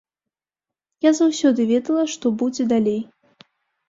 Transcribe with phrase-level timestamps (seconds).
[1.05, 2.97] Я заўсёды ведала што будзе далей.